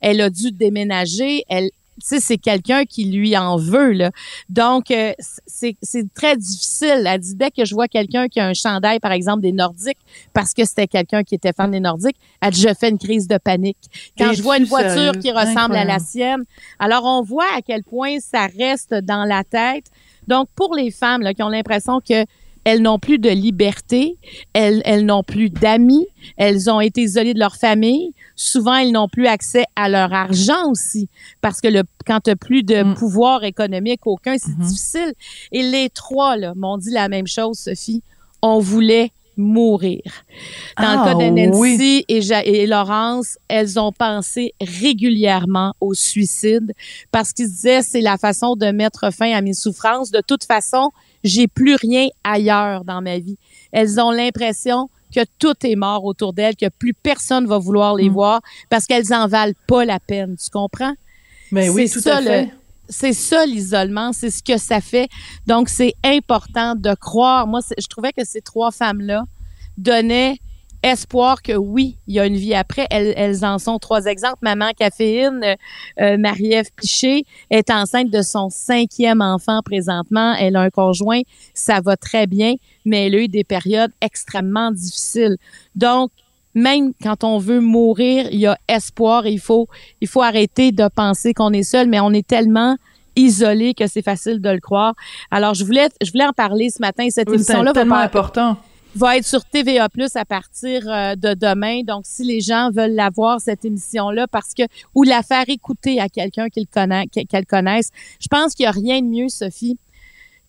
Elle 0.00 0.20
a 0.20 0.30
dû 0.30 0.50
déménager. 0.50 1.44
Elle, 1.48 1.70
sais, 2.04 2.20
c'est 2.20 2.38
quelqu'un 2.38 2.84
qui 2.84 3.04
lui 3.06 3.36
en 3.36 3.56
veut, 3.56 3.92
là. 3.92 4.10
Donc, 4.48 4.90
euh, 4.90 5.12
c'est, 5.46 5.76
très 6.14 6.36
difficile. 6.36 7.04
Elle 7.06 7.20
dit, 7.20 7.34
dès 7.34 7.50
que 7.50 7.64
je 7.64 7.74
vois 7.74 7.88
quelqu'un 7.88 8.28
qui 8.28 8.40
a 8.40 8.46
un 8.46 8.54
chandail, 8.54 9.00
par 9.00 9.12
exemple, 9.12 9.42
des 9.42 9.52
Nordiques, 9.52 9.98
parce 10.32 10.54
que 10.54 10.64
c'était 10.64 10.86
quelqu'un 10.86 11.22
qui 11.22 11.34
était 11.34 11.52
fan 11.52 11.70
des 11.70 11.80
Nordiques, 11.80 12.16
elle 12.40 12.52
dit, 12.52 12.62
je 12.62 12.74
fais 12.74 12.90
une 12.90 12.98
crise 12.98 13.28
de 13.28 13.38
panique. 13.38 14.12
Quand 14.18 14.32
je 14.32 14.42
vois 14.42 14.58
une 14.58 14.64
voiture 14.64 15.12
qui 15.20 15.30
ressemble 15.30 15.76
à 15.76 15.84
la 15.84 15.98
sienne, 15.98 16.44
alors 16.78 17.04
on 17.04 17.22
voit 17.22 17.48
à 17.56 17.62
quel 17.62 17.84
point 17.84 18.18
ça 18.20 18.46
reste 18.46 18.94
dans 18.94 19.24
la 19.24 19.44
tête. 19.44 19.86
Donc, 20.26 20.48
pour 20.54 20.74
les 20.74 20.90
femmes 20.90 21.22
là, 21.22 21.34
qui 21.34 21.42
ont 21.42 21.48
l'impression 21.48 22.00
que 22.00 22.24
elles 22.64 22.80
n'ont 22.82 22.98
plus 22.98 23.18
de 23.18 23.28
liberté, 23.28 24.16
elles, 24.52 24.82
elles 24.84 25.04
n'ont 25.04 25.22
plus 25.22 25.50
d'amis, 25.50 26.06
elles 26.36 26.70
ont 26.70 26.80
été 26.80 27.02
isolées 27.02 27.34
de 27.34 27.38
leur 27.40 27.56
famille. 27.56 28.12
Souvent, 28.36 28.74
elles 28.76 28.92
n'ont 28.92 29.08
plus 29.08 29.26
accès 29.26 29.64
à 29.76 29.88
leur 29.88 30.12
argent 30.12 30.70
aussi, 30.70 31.08
parce 31.40 31.60
que 31.60 31.68
le, 31.68 31.82
quand 32.06 32.20
tu 32.20 32.36
plus 32.36 32.62
de 32.62 32.82
Mm. 32.82 32.94
pouvoir 32.94 33.44
économique 33.44 34.06
aucun, 34.06 34.36
c'est 34.38 34.56
Mhm. 34.56 34.64
difficile. 34.66 35.12
Et 35.52 35.62
les 35.62 35.90
trois 35.90 36.36
là, 36.36 36.52
m'ont 36.56 36.78
dit 36.78 36.90
la 36.90 37.08
même 37.08 37.26
chose, 37.26 37.58
Sophie. 37.58 38.02
On 38.42 38.58
voulait 38.58 39.10
mourir. 39.36 40.02
Dans 40.78 40.84
Ah, 40.84 40.96
le 40.96 41.18
cas 41.18 41.24
de 41.24 41.30
Nancy 41.30 41.58
oui. 41.60 42.04
et, 42.08 42.20
Ja- 42.20 42.44
et 42.44 42.66
Laurence, 42.66 43.38
elles 43.48 43.78
ont 43.78 43.92
pensé 43.92 44.52
régulièrement 44.60 45.74
au 45.80 45.94
suicide 45.94 46.72
parce 47.10 47.32
qu'ils 47.32 47.48
disaient 47.48 47.82
c'est 47.82 48.00
la 48.00 48.18
façon 48.18 48.56
de 48.56 48.66
mettre 48.70 49.12
fin 49.12 49.32
à 49.32 49.40
mes 49.40 49.54
souffrances. 49.54 50.10
De 50.10 50.20
toute 50.26 50.44
façon, 50.44 50.90
j'ai 51.24 51.48
plus 51.48 51.74
rien 51.76 52.08
ailleurs 52.24 52.84
dans 52.84 53.00
ma 53.02 53.18
vie. 53.18 53.38
Elles 53.72 54.00
ont 54.00 54.10
l'impression 54.10 54.88
que 55.14 55.20
tout 55.38 55.54
est 55.64 55.76
mort 55.76 56.04
autour 56.04 56.32
d'elles, 56.32 56.56
que 56.56 56.68
plus 56.70 56.94
personne 56.94 57.46
va 57.46 57.58
vouloir 57.58 57.94
les 57.96 58.08
Mm. 58.08 58.12
voir 58.14 58.40
parce 58.70 58.86
qu'elles 58.86 59.12
en 59.12 59.28
valent 59.28 59.52
pas 59.66 59.84
la 59.84 60.00
peine. 60.00 60.36
Tu 60.42 60.48
comprends? 60.50 60.94
Mais 61.50 61.68
oui, 61.68 61.86
C'est 61.88 61.94
tout 61.98 62.00
ça, 62.00 62.16
à 62.16 62.20
le- 62.20 62.26
fait. 62.26 62.48
C'est 62.88 63.12
ça 63.12 63.46
l'isolement, 63.46 64.12
c'est 64.12 64.30
ce 64.30 64.42
que 64.42 64.58
ça 64.58 64.80
fait. 64.80 65.08
Donc 65.46 65.68
c'est 65.68 65.94
important 66.04 66.74
de 66.74 66.94
croire. 66.94 67.46
Moi, 67.46 67.60
je 67.78 67.86
trouvais 67.86 68.12
que 68.12 68.24
ces 68.24 68.40
trois 68.40 68.70
femmes-là 68.70 69.24
donnaient 69.78 70.38
espoir 70.82 71.42
que 71.42 71.52
oui, 71.52 71.98
il 72.06 72.14
y 72.14 72.20
a 72.20 72.26
une 72.26 72.36
vie 72.36 72.54
après. 72.54 72.86
Elles, 72.90 73.14
elles 73.16 73.44
en 73.44 73.58
sont 73.58 73.78
trois 73.78 74.06
exemples. 74.06 74.38
Maman 74.42 74.70
Caféine, 74.76 75.40
euh, 75.44 75.54
euh, 76.00 76.18
Marie-Ève 76.18 76.70
Piché 76.74 77.24
est 77.50 77.70
enceinte 77.70 78.10
de 78.10 78.22
son 78.22 78.50
cinquième 78.50 79.20
enfant 79.20 79.60
présentement. 79.64 80.34
Elle 80.34 80.56
a 80.56 80.62
un 80.62 80.70
conjoint, 80.70 81.20
ça 81.54 81.80
va 81.80 81.96
très 81.96 82.26
bien, 82.26 82.54
mais 82.84 83.06
elle 83.06 83.14
a 83.14 83.18
eu 83.18 83.28
des 83.28 83.44
périodes 83.44 83.92
extrêmement 84.00 84.72
difficiles. 84.72 85.36
Donc, 85.74 86.10
même 86.54 86.92
quand 87.02 87.24
on 87.24 87.38
veut 87.38 87.60
mourir, 87.60 88.28
il 88.30 88.40
y 88.40 88.46
a 88.46 88.56
espoir 88.68 89.26
et 89.26 89.32
il 89.32 89.40
faut, 89.40 89.68
il 90.00 90.08
faut 90.08 90.22
arrêter 90.22 90.72
de 90.72 90.88
penser 90.88 91.32
qu'on 91.34 91.52
est 91.52 91.62
seul, 91.62 91.88
mais 91.88 92.00
on 92.00 92.12
est 92.12 92.26
tellement 92.26 92.76
isolé 93.16 93.74
que 93.74 93.86
c'est 93.86 94.02
facile 94.02 94.40
de 94.40 94.48
le 94.50 94.60
croire. 94.60 94.94
Alors, 95.30 95.54
je 95.54 95.64
voulais, 95.64 95.88
je 96.02 96.10
voulais 96.12 96.26
en 96.26 96.32
parler 96.32 96.70
ce 96.70 96.80
matin. 96.80 97.06
Cette 97.10 97.28
Oui, 97.28 97.34
émission-là 97.36 97.72
va, 97.72 97.72
tellement 97.72 97.96
pas- 97.96 98.02
important. 98.04 98.56
va 98.96 99.16
être 99.18 99.26
sur 99.26 99.44
TVA 99.44 99.88
Plus 99.90 100.16
à 100.16 100.24
partir 100.24 100.82
euh, 100.88 101.14
de 101.14 101.34
demain. 101.34 101.82
Donc, 101.82 102.02
si 102.06 102.24
les 102.24 102.40
gens 102.40 102.70
veulent 102.70 102.94
la 102.94 103.10
voir, 103.10 103.40
cette 103.40 103.64
émission-là, 103.66 104.26
parce 104.28 104.54
que, 104.54 104.62
ou 104.94 105.02
la 105.02 105.22
faire 105.22 105.44
écouter 105.48 106.00
à 106.00 106.08
quelqu'un 106.08 106.48
qu'ils 106.48 106.66
connaissent, 106.66 107.06
qu'elle 107.28 107.46
connaisse, 107.46 107.90
je 108.20 108.28
pense 108.28 108.54
qu'il 108.54 108.64
n'y 108.64 108.68
a 108.68 108.72
rien 108.72 109.00
de 109.02 109.06
mieux, 109.06 109.28
Sophie, 109.28 109.78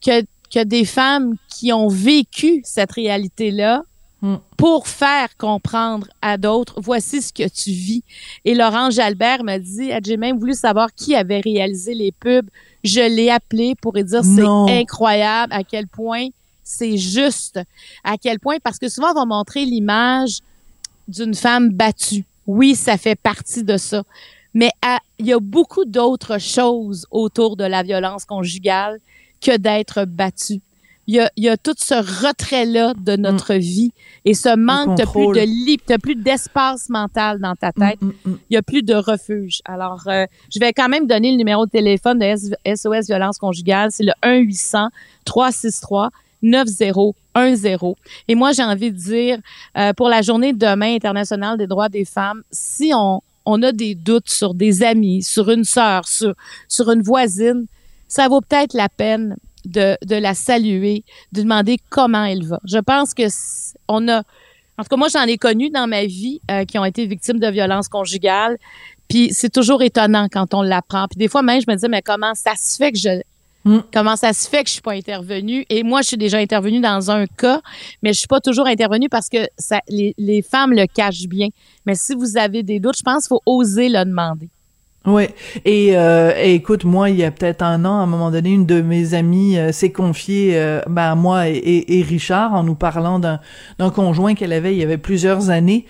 que, 0.05 0.21
que 0.53 0.63
des 0.63 0.85
femmes 0.85 1.35
qui 1.49 1.73
ont 1.73 1.87
vécu 1.89 2.61
cette 2.63 2.91
réalité-là 2.93 3.83
Mm. 4.23 4.37
pour 4.55 4.87
faire 4.87 5.35
comprendre 5.35 6.07
à 6.21 6.37
d'autres, 6.37 6.79
voici 6.79 7.21
ce 7.21 7.33
que 7.33 7.45
tu 7.45 7.71
vis. 7.71 8.03
Et 8.45 8.55
Laurence 8.55 8.93
Jalbert 8.93 9.43
m'a 9.43 9.59
dit, 9.59 9.91
j'ai 10.01 10.15
même 10.15 10.39
voulu 10.39 10.53
savoir 10.53 10.95
qui 10.95 11.13
avait 11.13 11.41
réalisé 11.41 11.93
les 11.93 12.13
pubs. 12.13 12.47
Je 12.85 13.01
l'ai 13.01 13.29
appelé 13.29 13.75
pour 13.75 13.91
lui 13.91 14.05
dire, 14.05 14.23
c'est 14.23 14.79
incroyable 14.79 15.51
à 15.51 15.65
quel 15.65 15.87
point 15.87 16.29
c'est 16.63 16.97
juste, 16.97 17.59
à 18.05 18.17
quel 18.17 18.39
point, 18.39 18.59
parce 18.63 18.79
que 18.79 18.87
souvent 18.87 19.11
on 19.11 19.15
va 19.15 19.25
montrer 19.25 19.65
l'image 19.65 20.39
d'une 21.09 21.35
femme 21.35 21.71
battue. 21.71 22.23
Oui, 22.47 22.75
ça 22.75 22.95
fait 22.95 23.19
partie 23.19 23.65
de 23.65 23.75
ça. 23.75 24.03
Mais 24.53 24.71
il 25.19 25.25
y 25.25 25.33
a 25.33 25.39
beaucoup 25.41 25.83
d'autres 25.83 26.37
choses 26.39 27.05
autour 27.11 27.57
de 27.57 27.65
la 27.65 27.83
violence 27.83 28.23
conjugale 28.23 28.99
que 29.41 29.57
d'être 29.57 30.05
battue. 30.05 30.61
Il 31.07 31.15
y 31.15 31.19
a, 31.19 31.29
il 31.35 31.43
y 31.43 31.49
a 31.49 31.57
tout 31.57 31.75
ce 31.77 31.95
retrait-là 31.95 32.93
de 32.97 33.17
notre 33.17 33.55
vie 33.55 33.91
et 34.23 34.33
ce 34.33 34.55
manque, 34.55 34.95
t'as 34.97 35.05
plus 35.05 35.25
de 35.35 35.45
li- 35.45 35.77
t'as 35.85 35.97
plus 35.97 36.15
d'espace 36.15 36.87
mental 36.89 37.39
dans 37.39 37.55
ta 37.55 37.71
tête 37.73 38.01
Mm, 38.01 38.07
mm, 38.07 38.13
mm. 38.31 38.37
il 38.49 38.53
n'y 38.53 38.57
a 38.57 38.61
plus 38.61 38.83
de 38.83 38.93
refuge. 38.95 39.61
Alors, 39.65 40.03
euh, 40.07 40.25
je 40.53 40.59
vais 40.59 40.71
quand 40.71 40.87
même 40.87 41.05
donner 41.05 41.31
le 41.31 41.37
numéro 41.37 41.65
de 41.65 41.71
téléphone 41.71 42.19
de 42.19 42.25
SOS 42.75 43.07
Violence 43.07 43.37
Conjugale. 43.37 43.89
C'est 43.91 44.05
le 44.05 44.13
1-800-363-9010. 46.43 47.95
Et 48.27 48.35
moi, 48.35 48.51
j'ai 48.51 48.63
envie 48.63 48.91
de 48.91 48.97
dire, 48.97 49.39
euh, 49.77 49.93
pour 49.93 50.07
la 50.09 50.21
journée 50.21 50.53
de 50.53 50.57
demain 50.59 50.95
internationale 50.95 51.57
des 51.57 51.67
droits 51.67 51.89
des 51.89 52.05
femmes, 52.05 52.43
si 52.51 52.91
on, 52.95 53.21
on 53.45 53.61
a 53.63 53.71
des 53.71 53.95
doutes 53.95 54.29
sur 54.29 54.53
des 54.53 54.83
amis, 54.83 55.23
sur 55.23 55.49
une 55.49 55.63
sœur, 55.63 56.07
sur, 56.07 56.33
sur 56.67 56.91
une 56.91 57.01
voisine, 57.01 57.65
ça 58.07 58.27
vaut 58.27 58.41
peut-être 58.41 58.73
la 58.73 58.89
peine 58.89 59.35
de, 59.65 59.97
de 60.05 60.15
la 60.15 60.33
saluer, 60.33 61.03
de 61.31 61.41
demander 61.41 61.77
comment 61.89 62.25
elle 62.25 62.45
va. 62.45 62.59
Je 62.65 62.79
pense 62.79 63.13
que 63.13 63.23
on 63.87 64.07
a, 64.07 64.19
en 64.19 64.83
tout 64.83 64.89
cas, 64.89 64.97
moi, 64.97 65.07
j'en 65.07 65.23
ai 65.23 65.37
connu 65.37 65.69
dans 65.69 65.87
ma 65.87 66.05
vie 66.05 66.41
euh, 66.49 66.65
qui 66.65 66.77
ont 66.79 66.85
été 66.85 67.05
victimes 67.05 67.39
de 67.39 67.47
violences 67.47 67.87
conjugales. 67.87 68.57
Puis 69.07 69.33
c'est 69.33 69.51
toujours 69.51 69.83
étonnant 69.83 70.27
quand 70.31 70.53
on 70.53 70.61
l'apprend. 70.61 71.07
Puis 71.07 71.17
des 71.17 71.27
fois 71.27 71.43
même, 71.43 71.61
je 71.61 71.69
me 71.69 71.75
disais, 71.75 71.89
mais 71.89 72.01
comment 72.01 72.33
ça 72.33 72.53
se 72.55 72.77
fait 72.77 72.91
que 72.91 72.97
je 72.97 73.21
Mm. 73.65 73.79
Comment 73.93 74.15
ça 74.15 74.33
se 74.33 74.49
fait 74.49 74.63
que 74.63 74.69
je 74.69 74.73
suis 74.73 74.81
pas 74.81 74.93
intervenue? 74.93 75.65
Et 75.69 75.83
moi, 75.83 76.01
je 76.01 76.07
suis 76.07 76.17
déjà 76.17 76.37
intervenue 76.37 76.81
dans 76.81 77.11
un 77.11 77.25
cas, 77.25 77.61
mais 78.01 78.13
je 78.13 78.19
suis 78.19 78.27
pas 78.27 78.41
toujours 78.41 78.67
intervenue 78.67 79.09
parce 79.09 79.29
que 79.29 79.47
ça, 79.57 79.79
les, 79.87 80.13
les 80.17 80.41
femmes 80.41 80.73
le 80.73 80.85
cachent 80.85 81.27
bien. 81.27 81.47
Mais 81.85 81.95
si 81.95 82.13
vous 82.13 82.37
avez 82.37 82.63
des 82.63 82.79
doutes, 82.79 82.97
je 82.97 83.03
pense 83.03 83.23
qu'il 83.23 83.29
faut 83.29 83.41
oser 83.45 83.89
le 83.89 84.03
demander. 84.03 84.49
Oui. 85.05 85.27
Et, 85.65 85.97
euh, 85.97 86.31
et 86.37 86.55
écoute, 86.55 86.85
moi, 86.85 87.09
il 87.09 87.17
y 87.17 87.25
a 87.25 87.31
peut-être 87.31 87.61
un 87.61 87.83
an, 87.83 87.99
à 87.99 88.03
un 88.03 88.05
moment 88.05 88.31
donné, 88.31 88.51
une 88.51 88.65
de 88.65 88.81
mes 88.81 89.13
amies 89.13 89.57
euh, 89.57 89.73
s'est 89.73 89.91
confiée 89.91 90.51
euh, 90.53 90.81
ben, 90.87 91.11
à 91.11 91.15
moi 91.15 91.49
et, 91.49 91.55
et, 91.55 91.99
et 91.99 92.03
Richard 92.03 92.53
en 92.53 92.63
nous 92.63 92.75
parlant 92.75 93.19
d'un 93.19 93.39
conjoint 93.93 94.33
qu'elle 94.33 94.53
avait 94.53 94.73
il 94.73 94.79
y 94.79 94.83
avait 94.83 94.97
plusieurs 94.97 95.49
années. 95.49 95.85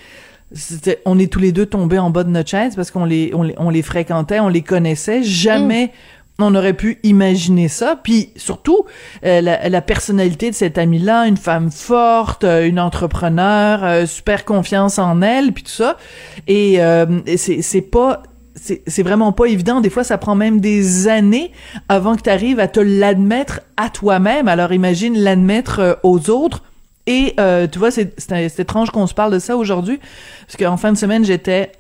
On 1.06 1.20
est 1.20 1.32
tous 1.32 1.40
les 1.40 1.52
deux 1.52 1.68
tombés 1.68 2.00
en 2.00 2.10
bas 2.10 2.24
de 2.24 2.30
notre 2.30 2.50
chaise 2.50 2.76
parce 2.76 2.90
qu'on 2.90 3.06
les, 3.06 3.32
on 3.36 3.44
les, 3.44 3.56
on 3.58 3.70
les 3.70 3.84
fréquentait, 3.84 4.40
on 4.40 4.50
les 4.50 4.62
connaissait. 4.62 5.22
Jamais 5.24 5.92
on 6.40 6.56
aurait 6.56 6.74
pu 6.74 7.00
imaginer 7.04 7.68
ça. 7.68 8.00
Puis 8.02 8.32
surtout, 8.36 8.86
euh, 9.24 9.42
la, 9.42 9.70
la 9.70 9.82
personnalité 9.82 10.50
de 10.50 10.56
cette 10.56 10.80
amie-là, 10.80 11.28
une 11.28 11.38
femme 11.38 11.70
forte, 11.70 12.44
une 12.44 12.80
entrepreneur, 12.80 14.08
super 14.08 14.44
confiance 14.44 14.98
en 14.98 15.22
elle, 15.22 15.54
puis 15.54 15.64
tout 15.64 15.72
ça. 15.72 15.98
Et, 16.48 16.82
euh, 16.82 17.06
c'est 17.38 17.82
pas 17.82 18.24
c'est 18.56 19.04
vraiment 19.04 19.32
pas 19.32 19.46
évident. 19.46 19.82
Des 19.82 19.90
fois, 19.90 20.04
ça 20.04 20.18
prend 20.18 20.36
même 20.36 20.60
des 20.60 21.08
années 21.08 21.52
avant 21.90 22.16
que 22.16 22.22
tu 22.22 22.30
arrives 22.30 22.60
à 22.60 22.68
te 22.68 22.80
l'admettre 22.80 23.62
à 23.78 23.90
toi-même. 23.90 24.48
Alors 24.48 24.74
imagine 24.74 25.18
l'admettre 25.18 25.80
euh, 25.80 25.94
aux 26.04 26.30
autres. 26.30 26.64
Et 27.06 27.34
euh, 27.40 27.68
tu 27.68 27.80
vois, 27.80 27.92
c'est 27.92 28.60
étrange 28.60 28.92
qu'on 28.92 29.08
se 29.08 29.14
parle 29.14 29.34
de 29.34 29.40
ça 29.40 29.58
aujourd'hui, 29.58 30.00
parce 30.48 30.56
qu'en 30.56 30.78
fin 30.78 30.94
de 30.94 30.98
semaine, 30.98 31.26
j'étais 31.26 31.74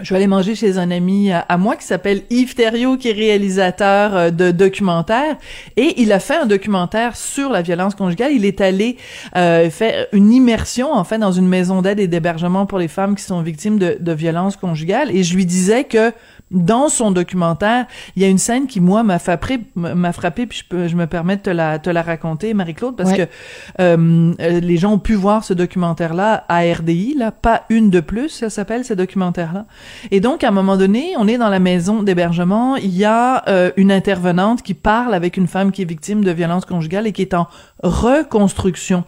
je 0.00 0.04
suis 0.04 0.14
allée 0.14 0.26
manger 0.26 0.54
chez 0.54 0.78
un 0.78 0.90
ami 0.90 1.32
à, 1.32 1.40
à 1.40 1.56
moi 1.56 1.76
qui 1.76 1.84
s'appelle 1.84 2.22
Yves 2.30 2.54
Thériault, 2.54 2.96
qui 2.96 3.08
est 3.08 3.12
réalisateur 3.12 4.16
euh, 4.16 4.30
de 4.30 4.50
documentaires. 4.50 5.36
Et 5.76 6.00
il 6.00 6.12
a 6.12 6.20
fait 6.20 6.36
un 6.36 6.46
documentaire 6.46 7.16
sur 7.16 7.50
la 7.50 7.62
violence 7.62 7.94
conjugale. 7.94 8.32
Il 8.32 8.44
est 8.44 8.60
allé 8.60 8.96
euh, 9.36 9.70
faire 9.70 10.06
une 10.12 10.32
immersion, 10.32 10.92
en 10.92 11.04
fait, 11.04 11.18
dans 11.18 11.32
une 11.32 11.48
maison 11.48 11.82
d'aide 11.82 11.98
et 11.98 12.06
d'hébergement 12.06 12.66
pour 12.66 12.78
les 12.78 12.88
femmes 12.88 13.16
qui 13.16 13.24
sont 13.24 13.42
victimes 13.42 13.78
de, 13.78 13.96
de 13.98 14.12
violences 14.12 14.56
conjugales. 14.56 15.14
Et 15.14 15.24
je 15.24 15.34
lui 15.34 15.46
disais 15.46 15.84
que 15.84 16.12
dans 16.50 16.88
son 16.88 17.10
documentaire, 17.10 17.86
il 18.16 18.22
y 18.22 18.24
a 18.24 18.28
une 18.28 18.38
scène 18.38 18.66
qui, 18.66 18.80
moi, 18.80 19.02
m'a 19.02 19.18
frappé, 19.18 19.60
m'a 19.74 20.12
frappé, 20.12 20.46
puis 20.46 20.58
je, 20.58 20.64
peux, 20.64 20.88
je 20.88 20.96
me 20.96 21.06
permets 21.06 21.36
de 21.36 21.42
te 21.42 21.50
la, 21.50 21.78
te 21.78 21.90
la 21.90 22.02
raconter, 22.02 22.54
Marie-Claude, 22.54 22.96
parce 22.96 23.10
Ouais. 23.10 23.26
que 23.26 23.82
euh, 23.82 24.32
euh, 24.40 24.60
les 24.60 24.76
gens 24.76 24.92
ont 24.92 24.98
pu 24.98 25.14
voir 25.14 25.44
ce 25.44 25.52
documentaire-là 25.54 26.44
à 26.48 26.60
RDI, 26.60 27.14
là, 27.18 27.32
pas 27.32 27.64
une 27.68 27.90
de 27.90 28.00
plus, 28.00 28.28
ça 28.30 28.50
s'appelle, 28.50 28.84
ce 28.84 28.94
documentaire-là. 28.94 29.66
Et 30.10 30.20
donc, 30.20 30.42
à 30.44 30.48
un 30.48 30.52
moment 30.52 30.76
donné, 30.76 31.14
on 31.18 31.28
est 31.28 31.38
dans 31.38 31.48
la 31.50 31.58
maison 31.58 32.02
d'hébergement, 32.02 32.76
il 32.76 32.96
y 32.96 33.04
a 33.04 33.46
euh, 33.48 33.70
une 33.76 33.92
intervenante 33.92 34.62
qui 34.62 34.74
parle 34.74 35.14
avec 35.14 35.36
une 35.36 35.46
femme 35.46 35.70
qui 35.72 35.82
est 35.82 35.88
victime 35.88 36.24
de 36.24 36.30
violences 36.30 36.64
conjugales 36.64 37.06
et 37.06 37.12
qui 37.12 37.22
est 37.22 37.34
en 37.34 37.46
reconstruction. 37.82 39.04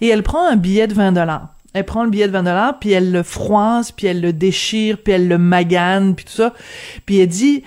Et 0.00 0.08
elle 0.08 0.22
prend 0.22 0.46
un 0.46 0.56
billet 0.56 0.86
de 0.86 0.94
20 0.94 1.12
dollars. 1.12 1.48
Elle 1.74 1.84
prend 1.84 2.04
le 2.04 2.10
billet 2.10 2.26
de 2.26 2.32
20 2.32 2.42
dollars, 2.42 2.78
puis 2.78 2.90
elle 2.90 3.12
le 3.12 3.22
froisse, 3.22 3.92
puis 3.92 4.06
elle 4.06 4.20
le 4.20 4.32
déchire, 4.32 4.98
puis 5.02 5.12
elle 5.12 5.28
le 5.28 5.38
magane, 5.38 6.14
puis 6.14 6.24
tout 6.24 6.32
ça. 6.32 6.54
Puis 7.06 7.18
elle 7.18 7.28
dit, 7.28 7.62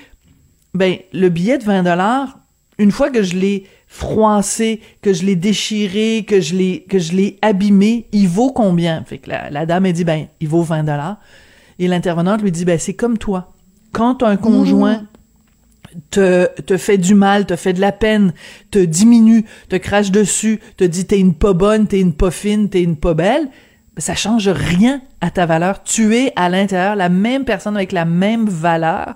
ben, 0.74 0.98
le 1.14 1.30
billet 1.30 1.58
de 1.58 1.64
20 1.64 1.84
dollars, 1.84 2.40
une 2.78 2.92
fois 2.92 3.10
que 3.10 3.24
je 3.24 3.36
l'ai 3.36 3.66
froissé, 3.88 4.82
que 5.02 5.14
je 5.14 5.26
l'ai 5.26 5.36
déchiré, 5.36 6.26
que 6.28 6.42
je 6.42 6.56
l'ai, 6.56 6.86
que 6.88 7.00
je 7.00 7.14
l'ai 7.14 7.40
abîmé, 7.42 8.08
il 8.12 8.28
vaut 8.28 8.52
combien? 8.52 9.04
Fait 9.06 9.18
que 9.18 9.30
la, 9.30 9.50
la 9.50 9.66
dame, 9.66 9.86
elle 9.86 9.94
dit, 9.94 10.04
ben, 10.04 10.28
il 10.40 10.48
vaut 10.48 10.64
20 10.64 10.84
dollars. 10.84 11.18
Et 11.80 11.88
l'intervenante 11.88 12.42
lui 12.42 12.52
dit, 12.52 12.66
ben, 12.66 12.78
c'est 12.78 12.94
comme 12.94 13.18
toi. 13.18 13.54
Quand 13.92 14.24
un 14.24 14.38
conjoint 14.38 15.08
te, 16.10 16.62
te 16.62 16.78
fait 16.78 16.98
du 16.98 17.16
mal, 17.16 17.46
te 17.46 17.56
fait 17.56 17.74
de 17.74 17.82
la 17.82 17.92
peine, 17.92 18.34
te 18.72 18.80
diminue, 18.80 19.46
te 19.70 19.76
crache 19.76 20.12
dessus, 20.12 20.60
te 20.78 20.84
dit 20.84 21.06
t'es 21.06 21.20
une 21.20 21.34
pas 21.34 21.54
bonne, 21.54 21.88
t'es 21.88 22.00
une 22.00 22.14
pas 22.14 22.32
fine, 22.32 22.70
t'es 22.70 22.84
une 22.84 22.98
pas 22.98 23.14
belle, 23.14 23.50
ça 23.98 24.14
change 24.16 24.50
rien 24.50 25.02
à 25.22 25.32
ta 25.32 25.46
valeur. 25.46 25.84
Tu 25.84 26.16
es 26.18 26.34
à 26.36 26.50
l'intérieur 26.50 26.96
la 26.96 27.10
même 27.10 27.46
personne 27.46 27.76
avec 27.78 27.92
la 27.92 28.04
même 28.06 28.46
valeur. 28.48 29.16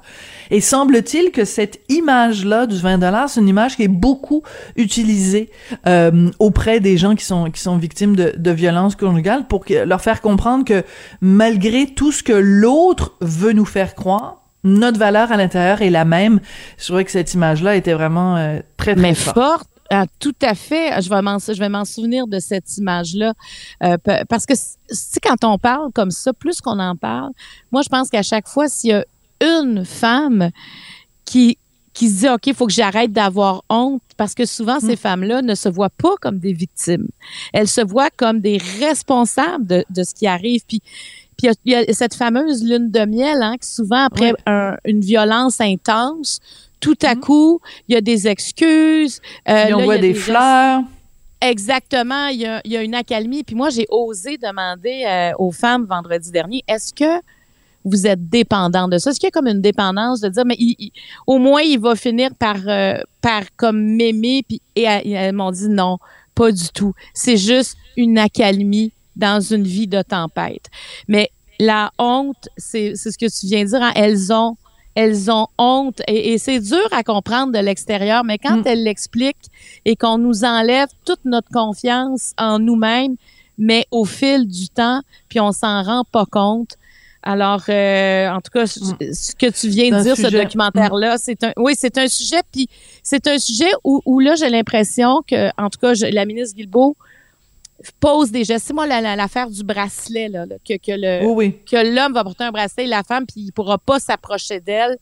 Et 0.52 0.62
semble-t-il 0.62 1.32
que 1.32 1.44
cette 1.46 1.82
image-là 1.90 2.66
du 2.66 2.78
20 2.78 2.98
dollars, 3.00 3.30
c'est 3.30 3.42
une 3.42 3.48
image 3.50 3.76
qui 3.76 3.84
est 3.84 3.88
beaucoup 3.90 4.42
utilisée 4.78 5.50
euh, 5.88 6.32
auprès 6.40 6.80
des 6.80 6.98
gens 6.98 7.16
qui 7.16 7.26
sont 7.26 7.52
qui 7.52 7.62
sont 7.62 7.78
victimes 7.78 8.16
de, 8.16 8.34
de 8.38 8.52
violences 8.52 8.96
conjugales 8.96 9.48
pour 9.48 9.66
que- 9.66 9.84
leur 9.86 10.02
faire 10.02 10.22
comprendre 10.22 10.64
que 10.66 10.84
malgré 11.22 11.86
tout 11.88 12.12
ce 12.12 12.24
que 12.24 12.34
l'autre 12.34 13.16
veut 13.22 13.52
nous 13.54 13.66
faire 13.66 13.96
croire, 13.96 14.38
notre 14.64 15.00
valeur 15.00 15.32
à 15.32 15.38
l'intérieur 15.38 15.82
est 15.82 15.90
la 15.90 16.04
même. 16.06 16.40
Je 16.78 16.86
trouvais 16.86 17.06
que 17.06 17.12
cette 17.12 17.34
image-là 17.34 17.76
était 17.76 17.94
vraiment 17.94 18.36
euh, 18.38 18.60
très 18.78 18.94
très 18.94 19.02
Mais 19.02 19.14
forte. 19.14 19.36
forte. 19.38 19.70
Ah, 19.92 20.06
tout 20.20 20.36
à 20.42 20.54
fait. 20.56 21.02
Je 21.02 21.10
vais 21.10 21.22
m'en, 21.22 21.38
je 21.40 21.60
vais 21.60 21.70
m'en 21.70 21.86
souvenir 21.86 22.28
de 22.28 22.40
cette 22.40 22.78
image-là. 22.78 23.34
Euh, 23.84 23.98
parce 24.28 24.46
que, 24.46 24.54
sais, 24.56 25.20
quand 25.22 25.44
on 25.44 25.58
parle 25.58 25.92
comme 25.94 26.12
ça, 26.12 26.32
plus 26.34 26.62
qu'on 26.62 26.80
en 26.80 26.96
parle, 26.96 27.32
moi, 27.72 27.82
je 27.82 27.90
pense 27.90 28.10
qu'à 28.10 28.24
chaque 28.24 28.48
fois, 28.48 28.68
s'il 28.68 28.92
y 28.92 28.94
a 28.94 29.06
une 29.42 29.86
femme 29.86 30.50
qui, 31.26 31.58
qui 31.94 32.10
se 32.10 32.20
dit, 32.20 32.30
OK, 32.30 32.48
il 32.48 32.54
faut 32.54 32.68
que 32.68 32.74
j'arrête 32.74 33.12
d'avoir 33.12 33.64
honte, 33.70 34.02
parce 34.16 34.34
que 34.34 34.46
souvent, 34.46 34.80
ces 34.80 34.96
femmes-là 34.96 35.42
ne 35.42 35.56
se 35.56 35.70
voient 35.70 35.90
pas 35.90 36.16
comme 36.22 36.40
des 36.40 36.54
victimes. 36.54 37.08
Elles 37.54 37.68
se 37.68 37.82
voient 37.82 38.10
comme 38.16 38.42
des 38.42 38.58
responsables 38.80 39.66
de, 39.66 39.84
de 39.90 40.04
ce 40.04 40.14
qui 40.14 40.28
arrive. 40.28 40.62
Puis, 40.68 40.82
puis 41.38 41.48
il 41.66 41.72
y 41.72 41.76
a- 41.76 41.82
il 41.82 41.88
y, 41.88 41.92
a 41.92 41.94
cette 41.94 42.14
fameuse 42.16 42.64
lune 42.64 42.92
de 42.92 43.06
miel, 43.06 43.42
hein, 43.42 43.56
qui 43.62 43.68
souvent, 43.70 44.04
après 44.06 44.34
un- 44.46 44.76
une 44.86 45.00
violence 45.02 45.62
intense, 45.62 46.40
tout 46.80 46.98
à 47.04 47.16
coup, 47.16 47.60
il 47.88 47.94
y 47.94 47.98
a 47.98 48.02
des 48.02 48.28
excuses. 48.28 49.20
euh, 49.48 49.52
on 49.52 49.56
là, 49.56 49.68
il 49.68 49.82
y 49.82 49.84
voit 49.86 49.94
a 49.96 49.98
des 49.98 50.14
fleurs. 50.14 50.82
Exactement, 51.42 52.28
il 52.28 52.42
y 52.42 52.46
a, 52.46 52.62
il 52.66 52.72
y 52.72 52.78
a 52.78 52.84
une 52.84 52.96
accalmie. 52.96 53.44
Puis 53.44 53.56
moi, 53.56 53.70
j'ai 53.70 53.86
osé 53.90 54.38
demander 54.38 55.04
euh, 55.08 55.32
aux 55.40 55.52
femmes 55.52 55.86
vendredi 55.86 56.32
dernier, 56.32 56.64
est-ce 56.68 56.94
que 56.94 57.22
vous 57.86 58.06
êtes 58.06 58.28
dépendant 58.30 58.90
de 58.90 58.98
ça? 58.98 59.12
Est-ce 59.12 59.20
qu'il 59.22 59.28
y 59.28 59.30
a 59.30 59.32
comme 59.32 59.48
une 59.48 59.62
dépendance 59.62 60.20
de 60.20 60.28
dire, 60.28 60.44
mais 60.46 60.58
il- 60.60 60.76
il- 60.78 60.92
au 61.28 61.38
moins, 61.38 61.62
il 61.62 61.80
va 61.80 61.96
finir 61.96 62.32
par, 62.38 62.58
euh, 62.68 62.98
par 63.22 63.44
comme 63.56 63.96
m'aimer? 63.96 64.44
Puis, 64.48 64.62
et 64.76 64.84
elles, 64.84 65.08
elles 65.14 65.34
m'ont 65.34 65.52
dit 65.52 65.70
non, 65.70 65.98
pas 66.36 66.52
du 66.52 66.68
tout. 66.74 66.94
C'est 67.14 67.38
juste 67.38 67.78
une 67.96 68.18
accalmie 68.18 68.92
dans 69.16 69.40
une 69.40 69.64
vie 69.64 69.88
de 69.88 70.02
tempête. 70.02 70.66
Mais 71.08 71.30
la 71.58 71.92
honte, 72.00 72.50
c'est 72.58 72.94
c'est 72.96 73.12
ce 73.12 73.18
que 73.18 73.26
tu 73.28 73.48
viens 73.48 73.64
de 73.64 73.70
dire, 73.70 73.82
hein, 73.82 73.92
elles 73.96 74.32
ont 74.34 74.58
elles 74.96 75.32
ont 75.32 75.48
honte 75.58 76.02
et, 76.08 76.34
et 76.34 76.38
c'est 76.38 76.60
dur 76.60 76.88
à 76.92 77.04
comprendre 77.04 77.54
de 77.54 77.60
l'extérieur, 77.60 78.24
mais 78.24 78.38
quand 78.38 78.58
Mm. 78.58 78.64
elles 78.66 78.84
l'expliquent 78.84 79.48
et 79.86 79.96
qu'on 79.96 80.18
nous 80.18 80.44
enlève 80.44 80.90
toute 81.06 81.24
notre 81.26 81.50
confiance 81.50 82.34
en 82.38 82.60
nous-mêmes, 82.60 83.16
mais 83.58 83.86
au 83.92 84.06
fil 84.06 84.48
du 84.48 84.70
temps, 84.70 85.02
puis 85.30 85.40
on 85.40 85.52
s'en 85.52 85.84
rend 85.84 86.04
pas 86.12 86.26
compte. 86.26 86.76
Alors, 87.22 87.64
euh, 87.68 88.30
en 88.30 88.40
tout 88.40 88.52
cas, 88.54 88.66
ce 88.66 88.80
ce 89.12 89.36
que 89.36 89.48
tu 89.52 89.68
viens 89.68 89.90
de 89.98 90.02
dire, 90.04 90.16
ce 90.16 90.22
documentaire-là, 90.44 91.18
c'est 91.18 91.44
un, 91.44 91.52
oui, 91.58 91.74
c'est 91.78 91.98
un 91.98 92.08
sujet, 92.08 92.42
puis 92.52 92.70
c'est 93.04 93.28
un 93.28 93.38
sujet 93.38 93.70
où, 93.84 94.02
où 94.06 94.20
là, 94.22 94.36
j'ai 94.36 94.50
l'impression 94.50 95.22
que, 95.28 95.50
en 95.62 95.70
tout 95.70 95.80
cas, 95.82 95.94
je- 95.94 96.06
la 96.06 96.26
ministre 96.26 96.56
Guilbeault 96.56 96.96
pose 98.00 98.32
des 98.32 98.44
gestes. 98.44 98.68
C'est 98.68 98.74
moi 98.74 98.88
la- 98.88 99.02
la- 99.02 99.16
l'affaire 99.16 99.50
du 99.50 99.64
bracelet, 99.64 100.30
là, 100.30 100.46
là, 100.46 100.56
que, 100.68 100.74
que 100.78 100.92
le, 100.92 101.26
Oui, 101.26 101.34
oui. 101.36 101.60
que 101.70 101.96
l'homme 101.96 102.14
va 102.14 102.24
porter 102.24 102.44
un 102.46 102.52
bracelet 102.52 102.84
et 102.86 102.88
la 102.88 103.04
femme, 103.04 103.26
puis 103.26 103.42
il 103.42 103.52
pourra 103.52 103.78
pas 103.78 104.00
s'approcher 104.00 104.60
d'elle. 104.60 104.98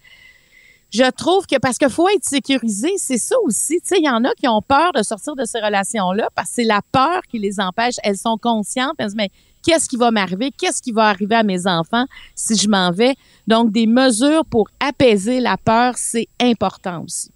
Je 0.90 1.10
trouve 1.12 1.46
que 1.46 1.58
parce 1.58 1.78
qu'il 1.78 1.90
faut 1.90 2.08
être 2.08 2.24
sécurisé, 2.24 2.90
c'est 2.98 3.18
ça 3.18 3.36
aussi. 3.44 3.80
Tu 3.82 3.88
sais, 3.90 3.96
il 4.00 4.06
y 4.06 4.10
en 4.10 4.24
a 4.24 4.34
qui 4.36 4.48
ont 4.48 4.62
peur 4.62 4.94
de 4.94 5.04
sortir 5.04 5.36
de 5.36 5.44
ces 5.44 5.60
relations-là 5.60 6.30
parce 6.34 6.48
que 6.50 6.56
c'est 6.56 6.64
la 6.64 6.82
peur 6.92 7.22
qui 7.30 7.40
les 7.40 7.60
empêche. 7.60 7.96
Elles 8.04 8.18
sont 8.18 8.38
conscientes, 8.38 8.94
elles 8.98 9.08
se 9.10 9.16
disent, 9.16 9.18
mais 9.18 9.30
qu'est-ce 9.66 9.90
qui 9.90 9.98
va 9.98 10.12
m'arriver? 10.12 10.52
Qu'est-ce 10.58 10.82
qui 10.82 10.94
va 10.94 11.08
arriver 11.10 11.36
à 11.36 11.44
mes 11.44 11.68
enfants 11.68 12.06
si 12.36 12.56
je 12.56 12.70
m'en 12.70 12.92
vais? 12.92 13.16
Donc, 13.48 13.74
des 13.74 13.86
mesures 13.86 14.46
pour 14.46 14.70
apaiser 14.80 15.42
la 15.42 15.58
peur, 15.58 15.96
c'est 15.98 16.30
important 16.40 17.04
aussi. 17.04 17.32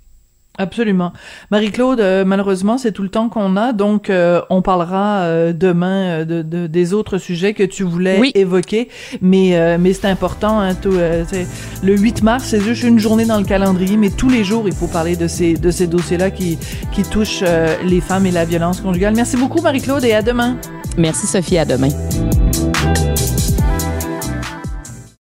Absolument. 0.57 1.13
Marie-Claude, 1.49 2.01
euh, 2.01 2.25
malheureusement, 2.25 2.77
c'est 2.77 2.91
tout 2.91 3.03
le 3.03 3.09
temps 3.09 3.29
qu'on 3.29 3.55
a, 3.55 3.71
donc 3.73 4.09
euh, 4.09 4.41
on 4.49 4.61
parlera 4.61 5.19
euh, 5.21 5.53
demain 5.53 6.25
de, 6.25 6.41
de- 6.41 6.67
des 6.67 6.93
autres 6.93 7.17
sujets 7.17 7.53
que 7.53 7.63
tu 7.63 7.83
voulais 7.83 8.19
Oui. 8.19 8.31
évoquer, 8.35 8.89
mais 9.21 9.77
mais 9.79 9.93
c'est 9.93 10.07
important. 10.07 10.59
Hein, 10.59 10.75
tout, 10.75 10.91
le 10.91 11.97
8 11.97 12.21
mars, 12.23 12.43
c'est 12.47 12.61
juste 12.61 12.83
une 12.83 12.99
journée 12.99 13.25
dans 13.25 13.37
le 13.39 13.45
calendrier, 13.45 13.95
mais 13.97 14.09
tous 14.09 14.29
les 14.29 14.43
jours, 14.43 14.63
il 14.67 14.73
faut 14.73 14.87
parler 14.87 15.15
de 15.15 15.27
ces 15.27 15.53
de 15.53 15.71
ces 15.71 15.87
dossiers-là 15.87 16.29
qui 16.31 16.57
qui 16.91 17.03
touchent 17.03 17.43
les 17.83 18.01
femmes 18.01 18.25
et 18.25 18.31
la 18.31 18.45
violence 18.45 18.81
conjugale. 18.81 19.15
Merci 19.15 19.37
beaucoup, 19.37 19.61
Marie-Claude, 19.61 20.03
et 20.03 20.13
à 20.13 20.21
demain. 20.21 20.57
Merci, 20.97 21.27
Sophie. 21.27 21.57
À 21.57 21.65
demain. 21.65 21.89